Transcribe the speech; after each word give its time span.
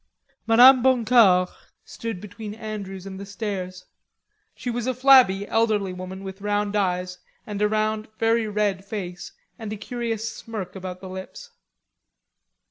Mme. 0.47 0.81
Boncour 0.81 1.47
stood 1.85 2.19
between 2.19 2.55
Andrews 2.55 3.05
and 3.05 3.19
the 3.19 3.25
stairs. 3.27 3.85
She 4.55 4.71
was 4.71 4.87
a 4.87 4.95
flabby, 4.95 5.47
elderly 5.47 5.93
woman 5.93 6.23
with 6.23 6.41
round 6.41 6.75
eyes 6.75 7.19
and 7.45 7.61
a 7.61 7.67
round, 7.69 8.07
very 8.17 8.47
red 8.47 8.83
face 8.83 9.31
and 9.59 9.71
a 9.71 9.77
curious 9.77 10.27
smirk 10.27 10.75
about 10.75 11.01
the 11.01 11.09
lips. 11.09 11.51